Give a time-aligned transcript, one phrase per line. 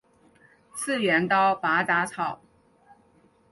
[0.73, 2.41] 次元刀拔杂草